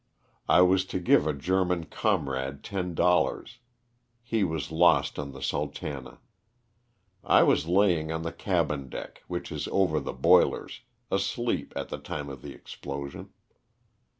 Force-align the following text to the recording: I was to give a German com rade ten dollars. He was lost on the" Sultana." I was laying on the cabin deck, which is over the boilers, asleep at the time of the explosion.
I 0.49 0.63
was 0.63 0.83
to 0.85 0.99
give 0.99 1.27
a 1.27 1.31
German 1.33 1.83
com 1.85 2.27
rade 2.27 2.63
ten 2.63 2.95
dollars. 2.95 3.59
He 4.23 4.43
was 4.43 4.71
lost 4.71 5.19
on 5.19 5.31
the" 5.31 5.43
Sultana." 5.43 6.17
I 7.23 7.43
was 7.43 7.67
laying 7.67 8.11
on 8.11 8.23
the 8.23 8.33
cabin 8.33 8.89
deck, 8.89 9.21
which 9.27 9.51
is 9.51 9.67
over 9.67 9.99
the 9.99 10.13
boilers, 10.13 10.81
asleep 11.11 11.71
at 11.75 11.89
the 11.89 11.99
time 11.99 12.29
of 12.29 12.41
the 12.41 12.55
explosion. 12.55 13.29